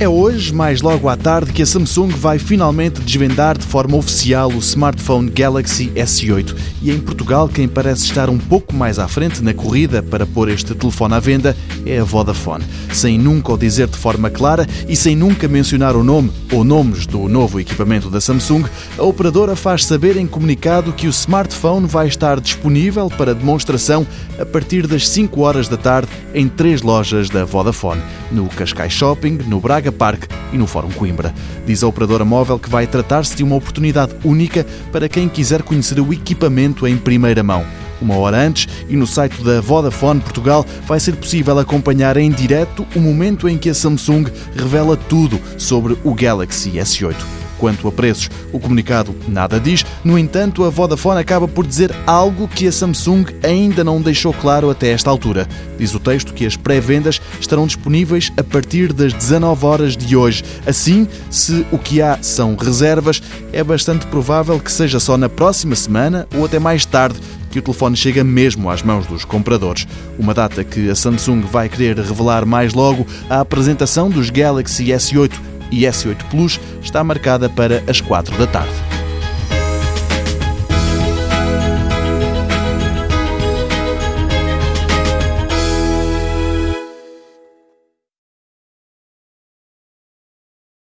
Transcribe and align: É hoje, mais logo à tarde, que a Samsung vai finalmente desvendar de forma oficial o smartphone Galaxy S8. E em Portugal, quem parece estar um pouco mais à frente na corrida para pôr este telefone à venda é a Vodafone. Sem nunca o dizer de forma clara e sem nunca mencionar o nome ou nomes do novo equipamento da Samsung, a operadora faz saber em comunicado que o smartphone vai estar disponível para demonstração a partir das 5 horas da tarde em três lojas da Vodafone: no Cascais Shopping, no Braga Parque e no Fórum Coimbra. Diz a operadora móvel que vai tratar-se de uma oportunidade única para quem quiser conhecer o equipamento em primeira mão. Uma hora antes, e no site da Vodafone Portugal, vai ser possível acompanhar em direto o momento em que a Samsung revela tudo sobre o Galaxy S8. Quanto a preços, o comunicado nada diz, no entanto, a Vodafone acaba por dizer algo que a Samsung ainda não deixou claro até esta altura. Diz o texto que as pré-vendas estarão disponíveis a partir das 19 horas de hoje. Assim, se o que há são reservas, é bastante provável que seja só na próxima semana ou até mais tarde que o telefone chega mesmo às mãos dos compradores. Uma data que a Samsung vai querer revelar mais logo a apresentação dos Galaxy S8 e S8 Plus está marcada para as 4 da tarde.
É 0.00 0.08
hoje, 0.08 0.50
mais 0.54 0.80
logo 0.80 1.10
à 1.10 1.14
tarde, 1.14 1.52
que 1.52 1.60
a 1.60 1.66
Samsung 1.66 2.08
vai 2.08 2.38
finalmente 2.38 3.02
desvendar 3.02 3.58
de 3.58 3.66
forma 3.66 3.98
oficial 3.98 4.50
o 4.50 4.56
smartphone 4.56 5.28
Galaxy 5.28 5.92
S8. 5.94 6.56
E 6.80 6.90
em 6.90 6.98
Portugal, 6.98 7.50
quem 7.50 7.68
parece 7.68 8.04
estar 8.04 8.30
um 8.30 8.38
pouco 8.38 8.74
mais 8.74 8.98
à 8.98 9.06
frente 9.06 9.42
na 9.42 9.52
corrida 9.52 10.02
para 10.02 10.24
pôr 10.24 10.48
este 10.48 10.74
telefone 10.74 11.12
à 11.12 11.20
venda 11.20 11.54
é 11.84 11.98
a 11.98 12.04
Vodafone. 12.04 12.64
Sem 12.94 13.18
nunca 13.18 13.52
o 13.52 13.58
dizer 13.58 13.88
de 13.88 13.98
forma 13.98 14.30
clara 14.30 14.66
e 14.88 14.96
sem 14.96 15.14
nunca 15.14 15.46
mencionar 15.46 15.94
o 15.94 16.02
nome 16.02 16.32
ou 16.50 16.64
nomes 16.64 17.04
do 17.04 17.28
novo 17.28 17.60
equipamento 17.60 18.08
da 18.08 18.22
Samsung, 18.22 18.64
a 18.96 19.02
operadora 19.02 19.54
faz 19.54 19.84
saber 19.84 20.16
em 20.16 20.26
comunicado 20.26 20.94
que 20.94 21.08
o 21.08 21.10
smartphone 21.10 21.86
vai 21.86 22.08
estar 22.08 22.40
disponível 22.40 23.10
para 23.10 23.34
demonstração 23.34 24.06
a 24.38 24.46
partir 24.46 24.86
das 24.86 25.06
5 25.10 25.42
horas 25.42 25.68
da 25.68 25.76
tarde 25.76 26.08
em 26.32 26.48
três 26.48 26.80
lojas 26.80 27.28
da 27.28 27.44
Vodafone: 27.44 28.00
no 28.32 28.48
Cascais 28.48 28.94
Shopping, 28.94 29.40
no 29.46 29.60
Braga 29.60 29.89
Parque 29.92 30.28
e 30.52 30.58
no 30.58 30.66
Fórum 30.66 30.90
Coimbra. 30.90 31.34
Diz 31.66 31.82
a 31.82 31.88
operadora 31.88 32.24
móvel 32.24 32.58
que 32.58 32.70
vai 32.70 32.86
tratar-se 32.86 33.36
de 33.36 33.42
uma 33.42 33.56
oportunidade 33.56 34.14
única 34.24 34.66
para 34.92 35.08
quem 35.08 35.28
quiser 35.28 35.62
conhecer 35.62 36.00
o 36.00 36.12
equipamento 36.12 36.86
em 36.86 36.96
primeira 36.96 37.42
mão. 37.42 37.64
Uma 38.00 38.16
hora 38.16 38.38
antes, 38.38 38.66
e 38.88 38.96
no 38.96 39.06
site 39.06 39.42
da 39.44 39.60
Vodafone 39.60 40.20
Portugal, 40.20 40.64
vai 40.86 40.98
ser 40.98 41.16
possível 41.16 41.58
acompanhar 41.58 42.16
em 42.16 42.30
direto 42.30 42.86
o 42.96 43.00
momento 43.00 43.48
em 43.48 43.58
que 43.58 43.68
a 43.68 43.74
Samsung 43.74 44.24
revela 44.56 44.96
tudo 44.96 45.38
sobre 45.58 45.96
o 46.02 46.14
Galaxy 46.14 46.72
S8. 46.72 47.39
Quanto 47.60 47.86
a 47.86 47.92
preços, 47.92 48.30
o 48.54 48.58
comunicado 48.58 49.14
nada 49.28 49.60
diz, 49.60 49.84
no 50.02 50.18
entanto, 50.18 50.64
a 50.64 50.70
Vodafone 50.70 51.20
acaba 51.20 51.46
por 51.46 51.66
dizer 51.66 51.94
algo 52.06 52.48
que 52.48 52.66
a 52.66 52.72
Samsung 52.72 53.26
ainda 53.42 53.84
não 53.84 54.00
deixou 54.00 54.32
claro 54.32 54.70
até 54.70 54.90
esta 54.92 55.10
altura. 55.10 55.46
Diz 55.78 55.94
o 55.94 56.00
texto 56.00 56.32
que 56.32 56.46
as 56.46 56.56
pré-vendas 56.56 57.20
estarão 57.38 57.66
disponíveis 57.66 58.32
a 58.38 58.42
partir 58.42 58.94
das 58.94 59.12
19 59.12 59.66
horas 59.66 59.94
de 59.94 60.16
hoje. 60.16 60.42
Assim, 60.66 61.06
se 61.28 61.66
o 61.70 61.78
que 61.78 62.00
há 62.00 62.18
são 62.22 62.56
reservas, 62.56 63.22
é 63.52 63.62
bastante 63.62 64.06
provável 64.06 64.58
que 64.58 64.72
seja 64.72 64.98
só 64.98 65.18
na 65.18 65.28
próxima 65.28 65.76
semana 65.76 66.26
ou 66.34 66.46
até 66.46 66.58
mais 66.58 66.86
tarde 66.86 67.20
que 67.50 67.58
o 67.58 67.62
telefone 67.62 67.96
chega 67.96 68.24
mesmo 68.24 68.70
às 68.70 68.82
mãos 68.82 69.06
dos 69.06 69.24
compradores. 69.24 69.86
Uma 70.18 70.32
data 70.32 70.64
que 70.64 70.88
a 70.88 70.94
Samsung 70.94 71.42
vai 71.42 71.68
querer 71.68 71.98
revelar 71.98 72.46
mais 72.46 72.72
logo 72.72 73.06
a 73.28 73.40
apresentação 73.40 74.08
dos 74.08 74.30
Galaxy 74.30 74.86
S8 74.86 75.49
e 75.70 75.82
S8 75.82 76.24
Plus 76.30 76.60
está 76.82 77.02
marcada 77.02 77.48
para 77.48 77.82
as 77.88 78.00
4 78.00 78.36
da 78.36 78.46
tarde. 78.46 78.89